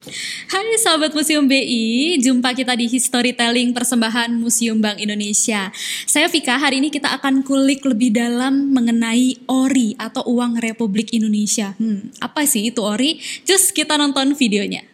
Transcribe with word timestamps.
Hai 0.00 0.80
sahabat 0.80 1.12
Museum 1.12 1.44
BI, 1.44 2.16
jumpa 2.24 2.56
kita 2.56 2.72
di 2.72 2.88
Storytelling 2.88 3.76
Persembahan 3.76 4.32
Museum 4.32 4.80
Bank 4.80 4.96
Indonesia. 4.96 5.68
Saya 6.08 6.24
Vika, 6.24 6.56
hari 6.56 6.80
ini 6.80 6.88
kita 6.88 7.12
akan 7.20 7.44
kulik 7.44 7.84
lebih 7.84 8.08
dalam 8.08 8.72
mengenai 8.72 9.36
ORI 9.44 10.00
atau 10.00 10.24
Uang 10.24 10.56
Republik 10.56 11.12
Indonesia. 11.12 11.76
Hmm, 11.76 12.08
apa 12.16 12.48
sih 12.48 12.72
itu 12.72 12.80
ORI? 12.80 13.20
Just 13.44 13.76
kita 13.76 14.00
nonton 14.00 14.32
videonya. 14.32 14.89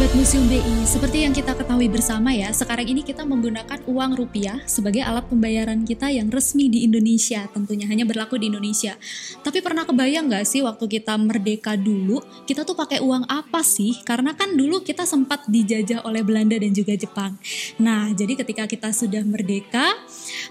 Sahabat 0.00 0.16
Museum 0.16 0.48
BI, 0.48 0.76
seperti 0.88 1.28
yang 1.28 1.36
kita 1.36 1.52
ketahui 1.52 1.84
bersama 1.92 2.32
ya, 2.32 2.48
sekarang 2.56 2.88
ini 2.88 3.04
kita 3.04 3.20
menggunakan 3.20 3.84
uang 3.84 4.16
rupiah 4.16 4.56
sebagai 4.64 5.04
alat 5.04 5.28
pembayaran 5.28 5.84
kita 5.84 6.08
yang 6.08 6.32
resmi 6.32 6.72
di 6.72 6.88
Indonesia, 6.88 7.44
tentunya 7.52 7.84
hanya 7.84 8.08
berlaku 8.08 8.40
di 8.40 8.48
Indonesia. 8.48 8.96
Tapi 9.44 9.60
pernah 9.60 9.84
kebayang 9.84 10.32
nggak 10.32 10.48
sih 10.48 10.64
waktu 10.64 10.88
kita 10.88 11.20
merdeka 11.20 11.76
dulu, 11.76 12.24
kita 12.48 12.64
tuh 12.64 12.72
pakai 12.80 13.04
uang 13.04 13.28
apa 13.28 13.60
sih? 13.60 14.00
Karena 14.00 14.32
kan 14.32 14.56
dulu 14.56 14.80
kita 14.80 15.04
sempat 15.04 15.44
dijajah 15.44 16.00
oleh 16.08 16.24
Belanda 16.24 16.56
dan 16.56 16.72
juga 16.72 16.96
Jepang. 16.96 17.36
Nah, 17.76 18.08
jadi 18.16 18.40
ketika 18.40 18.64
kita 18.64 18.96
sudah 18.96 19.20
merdeka, 19.20 19.84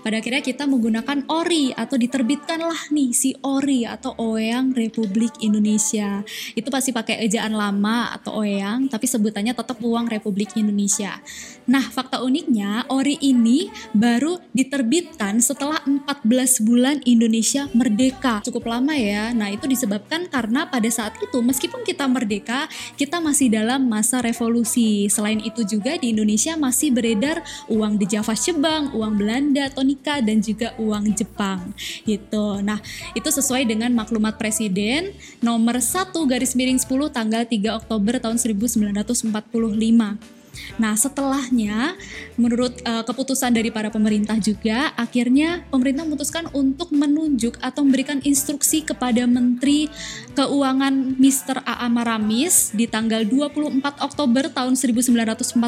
pada 0.06 0.22
akhirnya 0.22 0.46
kita 0.46 0.70
menggunakan 0.70 1.26
ORI 1.26 1.74
atau 1.74 1.98
diterbitkanlah 1.98 2.94
nih 2.94 3.18
si 3.18 3.34
ORI 3.42 3.90
atau 3.90 4.14
Oyang 4.22 4.78
Republik 4.78 5.42
Indonesia. 5.42 6.22
Itu 6.54 6.70
pasti 6.70 6.94
pakai 6.94 7.26
ejaan 7.26 7.58
lama 7.58 8.14
atau 8.14 8.46
Oyang 8.46 8.86
tapi 8.94 9.10
sebutannya 9.40 9.56
tetap 9.56 9.80
uang 9.80 10.12
Republik 10.12 10.52
Indonesia. 10.60 11.16
Nah, 11.64 11.86
fakta 11.86 12.20
uniknya 12.20 12.84
ORI 12.92 13.24
ini 13.24 13.72
baru 13.96 14.36
diterbitkan 14.52 15.40
setelah 15.40 15.80
14 15.88 16.60
bulan 16.60 17.00
Indonesia 17.08 17.72
merdeka. 17.72 18.44
Cukup 18.44 18.68
lama 18.68 18.92
ya. 19.00 19.32
Nah, 19.32 19.48
itu 19.48 19.64
disebabkan 19.64 20.28
karena 20.28 20.68
pada 20.68 20.90
saat 20.92 21.16
itu 21.24 21.40
meskipun 21.40 21.88
kita 21.88 22.04
merdeka, 22.12 22.68
kita 23.00 23.24
masih 23.24 23.48
dalam 23.48 23.88
masa 23.88 24.20
revolusi. 24.20 25.08
Selain 25.08 25.40
itu 25.40 25.64
juga 25.64 25.96
di 25.96 26.12
Indonesia 26.12 26.60
masih 26.60 26.92
beredar 26.92 27.40
uang 27.72 27.96
di 27.96 28.12
Java 28.12 28.36
Jepang, 28.36 28.92
uang 28.92 29.16
Belanda, 29.16 29.72
Tonika 29.72 30.20
dan 30.20 30.44
juga 30.44 30.76
uang 30.76 31.16
Jepang. 31.16 31.72
Gitu. 32.04 32.60
Nah, 32.60 32.84
itu 33.16 33.30
sesuai 33.32 33.64
dengan 33.64 33.96
maklumat 33.96 34.36
Presiden 34.36 35.16
nomor 35.40 35.80
1 35.80 36.12
garis 36.28 36.58
miring 36.60 36.82
10 36.82 37.14
tanggal 37.14 37.48
3 37.48 37.80
Oktober 37.80 38.20
tahun 38.20 38.36
19 38.36 38.90
1945. 39.32 40.40
Nah, 40.80 40.96
setelahnya 40.96 41.96
menurut 42.36 42.74
uh, 42.84 43.04
keputusan 43.04 43.52
dari 43.56 43.72
para 43.72 43.92
pemerintah 43.92 44.36
juga 44.40 44.92
akhirnya 44.96 45.64
pemerintah 45.72 46.04
memutuskan 46.04 46.46
untuk 46.52 46.92
menunjuk 46.92 47.60
atau 47.64 47.84
memberikan 47.84 48.20
instruksi 48.24 48.84
kepada 48.84 49.24
Menteri 49.28 49.88
Keuangan 50.36 51.20
Mr. 51.20 51.64
A.A. 51.64 51.88
Maramis 51.88 52.72
di 52.76 52.88
tanggal 52.88 53.24
24 53.28 54.04
Oktober 54.04 54.52
tahun 54.52 54.76
1945 54.76 55.60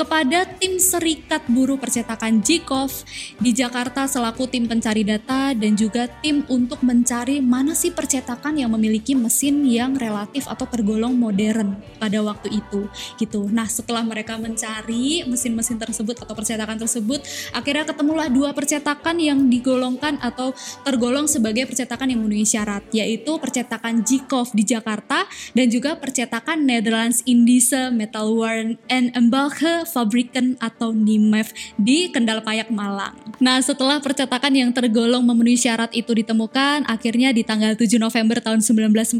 kepada 0.00 0.48
tim 0.56 0.80
Serikat 0.80 1.44
Buruh 1.44 1.76
Percetakan 1.76 2.40
Jikov 2.40 3.04
di 3.36 3.52
Jakarta 3.52 4.08
selaku 4.08 4.48
tim 4.48 4.64
pencari 4.64 5.04
data 5.04 5.52
dan 5.52 5.76
juga 5.76 6.08
tim 6.24 6.40
untuk 6.48 6.80
mencari 6.80 7.44
mana 7.44 7.76
sih 7.76 7.92
percetakan 7.92 8.56
yang 8.56 8.72
memiliki 8.72 9.12
mesin 9.12 9.60
yang 9.68 9.92
relatif 10.00 10.48
atau 10.48 10.64
tergolong 10.64 11.12
modern 11.12 11.76
pada 12.00 12.16
waktu 12.24 12.48
itu 12.48 12.88
gitu. 13.20 13.52
Nah, 13.52 13.68
setelah 13.68 14.00
mereka 14.00 14.40
mencari 14.40 15.28
mesin-mesin 15.28 15.76
tersebut 15.76 16.16
atau 16.24 16.32
percetakan 16.32 16.80
tersebut, 16.80 17.20
akhirnya 17.52 17.84
ketemulah 17.84 18.32
dua 18.32 18.56
percetakan 18.56 19.20
yang 19.20 19.52
digolongkan 19.52 20.16
atau 20.24 20.56
tergolong 20.80 21.28
sebagai 21.28 21.68
percetakan 21.68 22.08
yang 22.08 22.24
memenuhi 22.24 22.48
syarat, 22.48 22.88
yaitu 22.96 23.36
percetakan 23.36 24.00
Jikov 24.00 24.48
di 24.56 24.64
Jakarta 24.64 25.28
dan 25.52 25.68
juga 25.68 26.00
percetakan 26.00 26.64
Netherlands 26.64 27.20
Indische 27.28 27.92
Metalworm 27.92 28.80
and 28.88 29.12
Embalke 29.12 29.89
Fabriken 29.90 30.54
atau 30.62 30.94
NIMEF 30.94 31.50
di 31.74 32.08
Kendal 32.14 32.40
Payak 32.46 32.70
Malang. 32.70 33.18
Nah, 33.42 33.58
setelah 33.58 33.98
percetakan 33.98 34.52
yang 34.54 34.70
tergolong 34.70 35.26
memenuhi 35.26 35.58
syarat 35.58 35.90
itu 35.90 36.14
ditemukan, 36.14 36.86
akhirnya 36.86 37.34
di 37.34 37.42
tanggal 37.42 37.74
7 37.74 37.98
November 37.98 38.38
tahun 38.38 38.62
1945, 38.62 39.18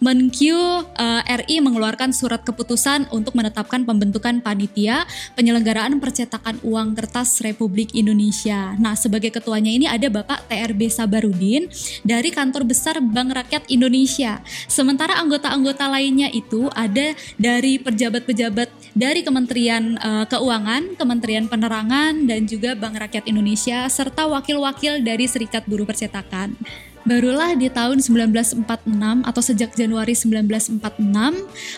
Menkyu 0.00 0.56
uh, 0.56 1.22
eh, 1.26 1.38
RI 1.44 1.60
mengeluarkan 1.60 2.14
surat 2.14 2.40
keputusan 2.46 3.10
untuk 3.10 3.34
menetapkan 3.34 3.82
pembentukan 3.82 4.38
panitia 4.38 5.04
penyelenggaraan 5.34 5.98
percetakan 5.98 6.62
uang 6.62 6.94
kertas 6.94 7.42
Republik 7.42 7.92
Indonesia. 7.92 8.78
Nah, 8.78 8.94
sebagai 8.94 9.34
ketuanya 9.34 9.70
ini 9.74 9.86
ada 9.90 10.06
Bapak 10.06 10.46
TRB 10.46 10.86
Sabarudin 10.88 11.66
dari 12.06 12.30
Kantor 12.30 12.70
Besar 12.70 13.02
Bank 13.02 13.34
Rakyat 13.34 13.66
Indonesia. 13.66 14.38
Sementara 14.70 15.18
anggota-anggota 15.18 15.90
lainnya 15.90 16.30
itu 16.30 16.70
ada 16.70 17.18
dari 17.34 17.82
pejabat-pejabat 17.82 18.70
dari 18.94 19.26
Kementerian 19.26 19.73
Kementerian 19.74 19.98
uh, 19.98 20.24
Keuangan, 20.30 20.94
Kementerian 20.94 21.46
Penerangan, 21.50 22.30
dan 22.30 22.46
juga 22.46 22.78
Bank 22.78 22.94
Rakyat 22.94 23.26
Indonesia, 23.26 23.90
serta 23.90 24.22
wakil-wakil 24.30 25.02
dari 25.02 25.26
Serikat 25.26 25.66
Buruh 25.66 25.82
Percetakan. 25.82 26.54
Barulah 27.04 27.52
di 27.52 27.68
tahun 27.68 28.00
1946 28.00 28.64
atau 29.28 29.42
sejak 29.44 29.76
Januari 29.76 30.16
1946 30.16 30.80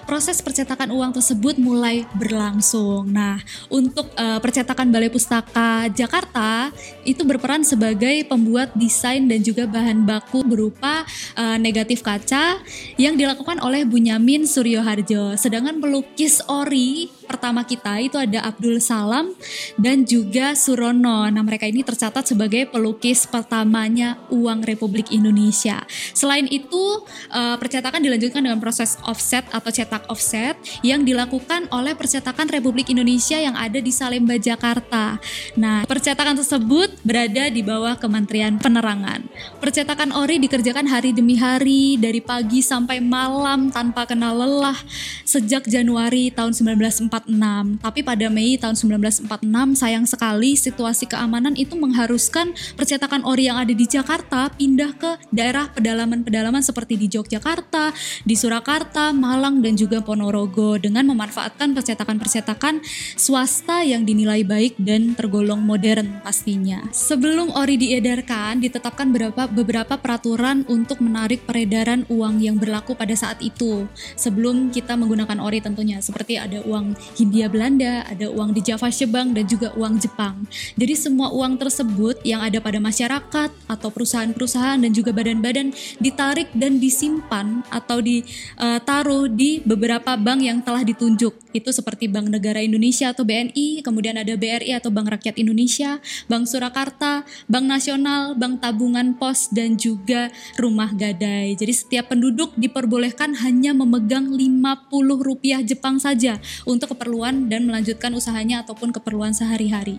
proses 0.07 0.39
percetakan 0.39 0.95
uang 0.95 1.19
tersebut 1.19 1.59
mulai 1.59 2.07
berlangsung. 2.15 3.11
Nah, 3.11 3.43
untuk 3.67 4.07
uh, 4.15 4.39
percetakan 4.39 4.95
Balai 4.95 5.11
Pustaka 5.11 5.91
Jakarta 5.91 6.71
itu 7.03 7.27
berperan 7.27 7.67
sebagai 7.67 8.23
pembuat 8.31 8.71
desain 8.79 9.27
dan 9.27 9.43
juga 9.43 9.67
bahan 9.67 10.07
baku 10.07 10.47
berupa 10.47 11.03
uh, 11.35 11.59
negatif 11.59 12.07
kaca 12.07 12.63
yang 12.95 13.19
dilakukan 13.19 13.59
oleh 13.67 13.83
Bunyamin 13.83 14.47
Suryoharjo. 14.47 15.35
Sedangkan 15.35 15.83
pelukis 15.83 16.39
ori 16.47 17.11
pertama 17.27 17.67
kita 17.67 17.99
itu 17.99 18.15
ada 18.15 18.47
Abdul 18.47 18.79
Salam 18.79 19.35
dan 19.75 20.07
juga 20.07 20.55
Surono. 20.55 21.27
Nah, 21.27 21.43
mereka 21.43 21.67
ini 21.67 21.83
tercatat 21.83 22.31
sebagai 22.31 22.71
pelukis 22.71 23.27
pertamanya 23.27 24.23
uang 24.31 24.63
Republik 24.63 25.16
Indonesia. 25.17 25.81
Selain 26.13 26.45
itu, 26.53 27.01
uh, 27.33 27.57
percetakan 27.57 28.05
dilanjutkan 28.05 28.45
dengan 28.45 28.61
proses 28.61 29.01
offset 29.09 29.49
atau 29.49 29.73
cetak 29.73 30.05
offset 30.13 30.61
yang 30.85 31.03
dilakukan 31.09 31.67
oleh 31.73 31.97
percetakan 31.97 32.53
Republik 32.53 32.93
Indonesia 32.93 33.41
yang 33.41 33.57
ada 33.57 33.81
di 33.81 33.89
Salemba, 33.89 34.37
Jakarta. 34.37 35.17
Nah, 35.57 35.89
percetakan 35.89 36.37
tersebut 36.37 36.93
berada 37.01 37.49
di 37.49 37.65
bawah 37.65 37.97
Kementerian 37.97 38.61
Penerangan. 38.61 39.25
Percetakan 39.59 40.13
ori 40.13 40.37
dikerjakan 40.37 40.85
hari 40.85 41.17
demi 41.17 41.41
hari 41.41 41.97
dari 41.97 42.21
pagi 42.21 42.61
sampai 42.61 43.01
malam 43.01 43.73
tanpa 43.73 44.05
kenal 44.05 44.37
lelah 44.37 44.77
sejak 45.25 45.65
Januari 45.65 46.29
tahun 46.29 46.53
1945 46.53 47.07
1946. 47.17 47.81
Tapi 47.83 48.01
pada 48.03 48.27
Mei 48.29 48.59
tahun 48.59 48.75
1946 48.75 49.79
sayang 49.79 50.05
sekali 50.05 50.59
situasi 50.59 51.07
keamanan 51.07 51.55
itu 51.55 51.79
mengharuskan 51.79 52.53
percetakan 52.75 53.23
ori 53.23 53.49
yang 53.49 53.57
ada 53.57 53.73
di 53.73 53.87
Jakarta 53.87 54.51
pindah 54.53 54.93
ke 54.99 55.06
daerah 55.31 55.71
pedalaman-pedalaman 55.71 56.63
seperti 56.63 56.99
di 56.99 57.07
Yogyakarta, 57.07 57.95
di 58.27 58.35
Surakarta, 58.35 59.15
Malang 59.15 59.63
dan 59.63 59.79
juga 59.79 60.03
Ponorogo 60.03 60.75
dengan 60.81 61.07
memanfaatkan 61.15 61.73
percetakan-percetakan 61.77 62.83
swasta 63.15 63.87
yang 63.87 64.03
dinilai 64.03 64.43
baik 64.43 64.75
dan 64.83 65.15
tergolong 65.15 65.63
modern 65.63 66.19
pastinya. 66.27 66.83
Sebelum 66.91 67.55
ori 67.55 67.79
diedarkan, 67.79 68.59
ditetapkan 68.59 69.15
beberapa 69.15 69.47
beberapa 69.47 69.95
peraturan 70.01 70.65
untuk 70.67 71.05
menarik 71.05 71.45
peredaran 71.45 72.09
uang 72.09 72.41
yang 72.41 72.57
berlaku 72.57 72.97
pada 72.97 73.13
saat 73.13 73.39
itu. 73.45 73.85
Sebelum 74.17 74.73
kita 74.73 74.97
menggunakan 74.97 75.39
ori 75.39 75.61
tentunya 75.61 76.01
seperti 76.01 76.41
ada 76.41 76.65
uang 76.65 76.97
Hindia 77.19 77.47
Belanda, 77.53 78.03
ada 78.09 78.33
uang 78.33 78.57
di 78.57 78.65
Java 78.65 78.89
Jepang 78.89 79.37
dan 79.37 79.45
juga 79.45 79.73
uang 79.77 80.01
Jepang. 80.01 80.49
Jadi 80.75 80.95
semua 80.97 81.29
uang 81.35 81.61
tersebut 81.61 82.23
yang 82.25 82.41
ada 82.41 82.59
pada 82.63 82.81
masyarakat 82.81 83.51
atau 83.69 83.89
perusahaan-perusahaan 83.93 84.81
dan 84.81 84.91
juga 84.97 85.13
badan-badan 85.13 85.77
ditarik 86.01 86.49
dan 86.57 86.81
disimpan 86.81 87.61
atau 87.69 88.01
ditaruh 88.01 89.29
di 89.29 89.61
beberapa 89.61 90.17
bank 90.17 90.41
yang 90.41 90.65
telah 90.65 90.81
ditunjuk. 90.81 91.37
Itu 91.53 91.69
seperti 91.73 92.09
Bank 92.09 92.33
Negara 92.33 92.65
Indonesia 92.65 93.13
atau 93.13 93.29
BNI, 93.29 93.85
kemudian 93.85 94.17
ada 94.17 94.33
BRI 94.37 94.73
atau 94.73 94.89
Bank 94.89 95.13
Rakyat 95.13 95.37
Indonesia, 95.37 96.01
Bank 96.29 96.49
Surakarta, 96.49 97.29
Bank 97.45 97.67
Nasional, 97.69 98.33
Bank 98.37 98.65
Tabungan 98.65 99.13
Pos 99.17 99.53
dan 99.53 99.77
juga 99.77 100.33
Rumah 100.57 100.97
Gadai. 100.97 101.53
Jadi 101.57 101.73
setiap 101.77 102.13
penduduk 102.13 102.57
diperbolehkan 102.57 103.37
hanya 103.45 103.77
memegang 103.77 104.33
50 104.33 105.21
rupiah 105.21 105.61
Jepang 105.61 106.01
saja 106.01 106.41
untuk 106.65 106.97
keperluan 106.97 107.49
dan 107.49 107.67
melanjutkan 107.67 108.13
usahanya 108.15 108.63
ataupun 108.63 108.95
keperluan 108.95 109.35
sehari-hari. 109.35 109.99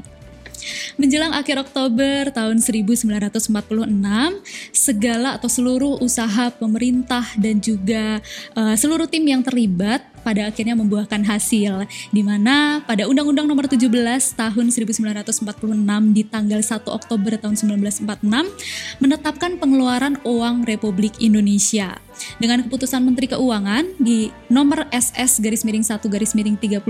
Menjelang 0.98 1.34
akhir 1.34 1.62
Oktober 1.70 2.34
tahun 2.34 2.60
1946, 2.60 3.08
segala 4.74 5.38
atau 5.38 5.50
seluruh 5.50 6.02
usaha 6.02 6.50
pemerintah 6.54 7.24
dan 7.38 7.62
juga 7.62 8.20
uh, 8.58 8.76
seluruh 8.76 9.06
tim 9.06 9.24
yang 9.24 9.46
terlibat 9.46 10.04
pada 10.28 10.52
akhirnya 10.52 10.76
membuahkan 10.76 11.24
hasil 11.24 11.88
di 12.12 12.20
mana 12.20 12.84
pada 12.84 13.08
Undang-Undang 13.08 13.48
Nomor 13.48 13.72
17 13.72 13.88
tahun 14.36 14.66
1946 14.76 15.48
di 16.12 16.28
tanggal 16.28 16.60
1 16.60 16.84
Oktober 16.84 17.40
tahun 17.40 17.56
1946 17.56 18.28
menetapkan 19.00 19.56
pengeluaran 19.56 20.20
uang 20.28 20.68
Republik 20.68 21.16
Indonesia 21.24 22.04
dengan 22.42 22.66
keputusan 22.66 23.08
Menteri 23.08 23.32
Keuangan 23.32 23.96
di 24.02 24.28
nomor 24.52 24.90
SS 24.92 25.40
garis 25.40 25.64
miring 25.64 25.86
1 25.86 26.02
garis 26.12 26.34
miring 26.34 26.58
35 26.60 26.84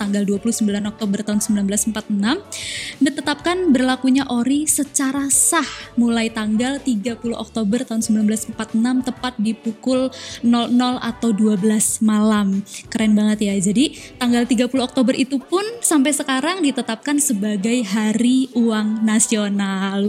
tanggal 0.00 0.22
29 0.24 0.90
Oktober 0.90 1.18
tahun 1.22 1.38
1946 1.44 2.98
ditetapkan 2.98 3.70
berlakunya 3.70 4.24
ORI 4.26 4.66
secara 4.66 5.28
sah 5.28 5.68
mulai 5.94 6.32
tanggal 6.32 6.80
30 6.80 7.20
Oktober 7.36 7.84
tahun 7.84 8.00
1946 8.02 9.06
tepat 9.06 9.34
di 9.38 9.52
pukul 9.52 10.08
00 10.40 10.98
atau 10.98 11.30
12 11.30 12.00
malam. 12.00 12.63
Keren 12.88 13.16
banget 13.16 13.48
ya. 13.48 13.54
Jadi 13.56 13.96
tanggal 14.18 14.44
30 14.44 14.70
Oktober 14.80 15.14
itu 15.16 15.40
pun 15.40 15.64
sampai 15.80 16.12
sekarang 16.12 16.60
ditetapkan 16.60 17.16
sebagai 17.22 17.84
Hari 17.86 18.52
Uang 18.56 19.02
Nasional. 19.06 20.04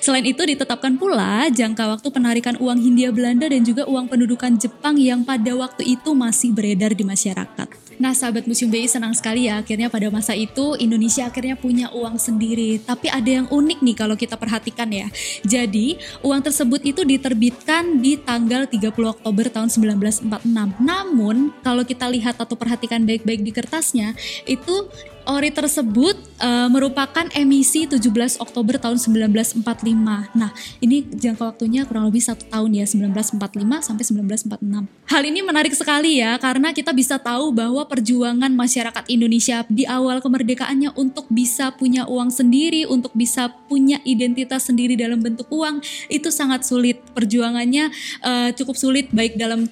Selain 0.00 0.24
itu 0.24 0.42
ditetapkan 0.44 0.96
pula 0.96 1.50
jangka 1.50 1.98
waktu 1.98 2.08
penarikan 2.12 2.56
uang 2.60 2.78
Hindia 2.78 3.10
Belanda 3.10 3.50
dan 3.50 3.62
juga 3.66 3.84
uang 3.88 4.06
pendudukan 4.06 4.56
Jepang 4.56 4.96
yang 5.00 5.26
pada 5.26 5.52
waktu 5.56 5.98
itu 5.98 6.14
masih 6.14 6.54
beredar 6.54 6.94
di 6.94 7.02
masyarakat. 7.02 7.89
Nah, 8.00 8.16
sahabat 8.16 8.48
Museum 8.48 8.72
BI 8.72 8.88
senang 8.88 9.12
sekali 9.12 9.44
ya 9.44 9.60
akhirnya 9.60 9.92
pada 9.92 10.08
masa 10.08 10.32
itu 10.32 10.72
Indonesia 10.80 11.28
akhirnya 11.28 11.52
punya 11.52 11.92
uang 11.92 12.16
sendiri. 12.16 12.80
Tapi 12.80 13.12
ada 13.12 13.28
yang 13.28 13.46
unik 13.52 13.78
nih 13.84 13.96
kalau 14.00 14.16
kita 14.16 14.40
perhatikan 14.40 14.88
ya. 14.88 15.12
Jadi, 15.44 16.00
uang 16.24 16.40
tersebut 16.40 16.80
itu 16.80 17.04
diterbitkan 17.04 18.00
di 18.00 18.16
tanggal 18.16 18.64
30 18.64 18.88
Oktober 19.04 19.52
tahun 19.52 19.68
1946. 19.68 20.80
Namun, 20.80 21.52
kalau 21.60 21.84
kita 21.84 22.08
lihat 22.08 22.40
atau 22.40 22.56
perhatikan 22.56 23.04
baik-baik 23.04 23.44
di 23.44 23.52
kertasnya, 23.52 24.16
itu 24.48 24.88
ori 25.28 25.52
tersebut 25.52 26.16
uh, 26.40 26.68
merupakan 26.72 27.28
emisi 27.36 27.84
17 27.86 28.40
Oktober 28.40 28.80
tahun 28.80 28.96
1945. 28.96 29.62
Nah, 30.34 30.50
ini 30.80 31.06
jangka 31.06 31.54
waktunya 31.54 31.84
kurang 31.84 32.08
lebih 32.08 32.24
satu 32.24 32.48
tahun 32.48 32.80
ya, 32.80 32.84
1945 32.88 33.86
sampai 33.86 34.04
1946. 34.58 34.88
Hal 35.06 35.22
ini 35.22 35.40
menarik 35.44 35.74
sekali 35.76 36.18
ya, 36.18 36.40
karena 36.40 36.72
kita 36.72 36.90
bisa 36.96 37.20
tahu 37.20 37.52
bahwa 37.52 37.84
perjuangan 37.86 38.50
masyarakat 38.50 39.04
Indonesia 39.12 39.62
di 39.68 39.84
awal 39.84 40.24
kemerdekaannya 40.24 40.96
untuk 40.96 41.28
bisa 41.28 41.70
punya 41.76 42.08
uang 42.08 42.32
sendiri, 42.32 42.88
untuk 42.88 43.12
bisa 43.14 43.52
punya 43.68 44.00
identitas 44.08 44.66
sendiri 44.66 44.96
dalam 44.96 45.20
bentuk 45.20 45.46
uang, 45.52 45.84
itu 46.08 46.32
sangat 46.32 46.64
sulit. 46.64 46.98
Perjuangannya 47.12 47.92
uh, 48.24 48.48
cukup 48.56 48.74
sulit 48.74 49.12
baik 49.12 49.36
dalam 49.36 49.68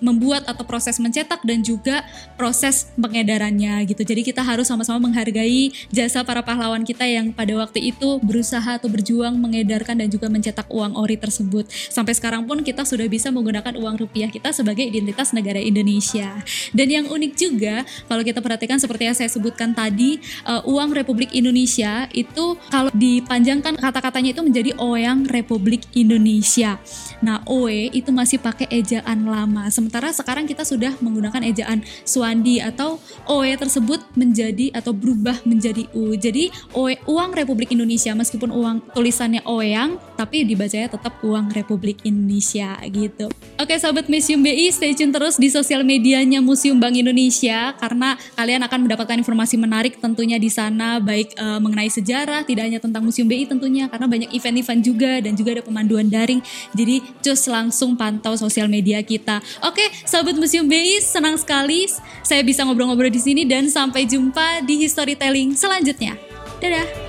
membuat 0.00 0.48
atau 0.48 0.64
proses 0.64 0.96
mencetak 1.02 1.44
dan 1.44 1.60
juga 1.60 2.02
proses 2.38 2.88
pengedarannya 2.96 3.84
gitu. 3.86 4.02
Jadi 4.02 4.22
kita 4.24 4.40
harus 4.40 4.70
sama-sama 4.70 5.10
menghargai 5.10 5.70
jasa 5.98 6.22
para 6.22 6.46
pahlawan 6.46 6.86
kita 6.86 7.02
yang 7.02 7.34
pada 7.34 7.58
waktu 7.58 7.90
itu 7.90 8.22
berusaha 8.22 8.78
atau 8.78 8.86
berjuang 8.86 9.34
mengedarkan 9.34 9.98
dan 9.98 10.06
juga 10.06 10.30
mencetak 10.30 10.70
uang 10.70 10.94
ori 10.94 11.18
tersebut. 11.18 11.66
Sampai 11.90 12.14
sekarang 12.14 12.46
pun 12.46 12.62
kita 12.62 12.86
sudah 12.86 13.10
bisa 13.10 13.34
menggunakan 13.34 13.74
uang 13.74 13.98
rupiah 13.98 14.30
kita 14.30 14.54
sebagai 14.54 14.86
identitas 14.86 15.34
negara 15.34 15.58
Indonesia. 15.58 16.38
Dan 16.70 16.86
yang 16.86 17.10
unik 17.10 17.32
juga 17.34 17.82
kalau 18.06 18.22
kita 18.22 18.38
perhatikan 18.38 18.78
seperti 18.78 19.10
yang 19.10 19.16
saya 19.18 19.26
sebutkan 19.26 19.74
tadi, 19.74 20.22
uh, 20.46 20.62
uang 20.70 20.94
Republik 20.94 21.34
Indonesia 21.34 22.06
itu 22.14 22.54
kalau 22.70 22.94
dipanjangkan 22.94 23.74
kata-katanya 23.82 24.38
itu 24.38 24.42
menjadi 24.46 24.70
Oyang 24.78 25.26
Republik 25.26 25.82
Indonesia. 25.98 26.78
Nah, 27.18 27.42
OE 27.50 27.90
itu 27.90 28.14
masih 28.14 28.38
pakai 28.38 28.70
ejaan 28.70 29.26
lama. 29.26 29.66
Sementara 29.74 30.14
sekarang 30.14 30.46
kita 30.46 30.62
sudah 30.62 30.94
menggunakan 31.02 31.42
ejaan 31.42 31.82
Swandi 32.06 32.62
atau 32.62 33.02
OE 33.26 33.50
tersebut 33.58 33.98
menjadi 34.14 34.70
atau 34.70 34.94
berubah 34.94 35.42
menjadi 35.42 35.87
U. 35.94 36.16
Jadi 36.16 36.50
OE, 36.74 36.98
uang 37.06 37.36
Republik 37.36 37.70
Indonesia 37.72 38.12
meskipun 38.16 38.50
uang 38.50 38.92
tulisannya 38.92 39.44
Oeyang 39.44 40.00
tapi 40.18 40.42
dibacanya 40.42 40.90
tetap 40.90 41.22
uang 41.22 41.54
Republik 41.54 42.02
Indonesia 42.02 42.74
gitu. 42.90 43.30
Oke 43.54 43.78
sahabat 43.78 44.10
Museum 44.10 44.42
BI 44.42 44.66
stay 44.74 44.98
tune 44.98 45.14
terus 45.14 45.38
di 45.38 45.46
sosial 45.46 45.86
medianya 45.86 46.42
Museum 46.42 46.82
Bank 46.82 46.98
Indonesia 46.98 47.70
karena 47.78 48.18
kalian 48.34 48.66
akan 48.66 48.78
mendapatkan 48.82 49.14
informasi 49.22 49.54
menarik 49.54 50.02
tentunya 50.02 50.42
di 50.42 50.50
sana 50.50 50.98
baik 50.98 51.38
uh, 51.38 51.62
mengenai 51.62 51.86
sejarah 51.86 52.42
tidak 52.42 52.66
hanya 52.66 52.82
tentang 52.82 53.06
Museum 53.06 53.30
BI 53.30 53.46
tentunya 53.46 53.86
karena 53.86 54.10
banyak 54.10 54.34
event-event 54.34 54.82
juga 54.82 55.12
dan 55.22 55.38
juga 55.38 55.54
ada 55.54 55.62
pemanduan 55.62 56.10
daring. 56.10 56.42
Jadi 56.74 56.98
cus 57.22 57.46
langsung 57.46 57.94
pantau 57.94 58.34
sosial 58.34 58.66
media 58.66 58.98
kita. 59.06 59.38
Oke, 59.62 59.86
sahabat 60.02 60.34
Museum 60.34 60.66
BI 60.66 60.98
senang 60.98 61.38
sekali 61.38 61.86
saya 62.26 62.42
bisa 62.42 62.66
ngobrol-ngobrol 62.66 63.12
di 63.12 63.22
sini 63.22 63.46
dan 63.46 63.70
sampai 63.70 64.02
jumpa 64.02 64.66
di 64.66 64.82
storytelling 64.90 65.54
selanjutnya. 65.54 66.18
Dadah! 66.58 67.07